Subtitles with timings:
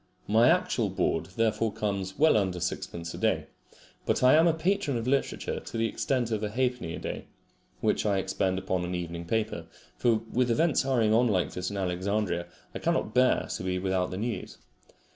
[0.25, 3.45] My actual board therefore comes well under sixpence a day,
[4.03, 7.25] but I am a patron of literature to the extent of a halfpenny a day,
[7.81, 9.67] which I expend upon an evening paper;
[9.97, 14.09] for with events hurrying on like this in Alexandria, I cannot bear to be without
[14.09, 14.57] the news.